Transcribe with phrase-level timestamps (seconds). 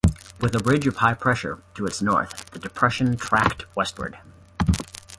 [0.39, 4.17] With a ridge of high pressure to its north, the depression tracked westward.